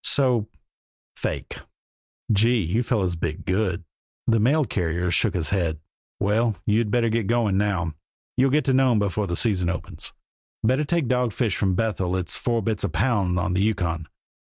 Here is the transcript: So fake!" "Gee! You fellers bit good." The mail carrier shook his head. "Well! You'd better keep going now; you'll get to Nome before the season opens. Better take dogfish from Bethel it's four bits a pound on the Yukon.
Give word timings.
So 0.03 0.47
fake!" 1.15 1.59
"Gee! 2.31 2.57
You 2.63 2.81
fellers 2.81 3.15
bit 3.15 3.45
good." 3.45 3.83
The 4.25 4.39
mail 4.39 4.65
carrier 4.65 5.11
shook 5.11 5.35
his 5.35 5.49
head. 5.49 5.79
"Well! 6.19 6.55
You'd 6.65 6.89
better 6.89 7.07
keep 7.11 7.27
going 7.27 7.55
now; 7.55 7.93
you'll 8.35 8.49
get 8.49 8.65
to 8.65 8.73
Nome 8.73 8.97
before 8.97 9.27
the 9.27 9.35
season 9.35 9.69
opens. 9.69 10.11
Better 10.63 10.85
take 10.85 11.07
dogfish 11.07 11.55
from 11.55 11.75
Bethel 11.75 12.15
it's 12.15 12.35
four 12.35 12.63
bits 12.63 12.83
a 12.83 12.89
pound 12.89 13.37
on 13.37 13.53
the 13.53 13.61
Yukon. 13.61 14.07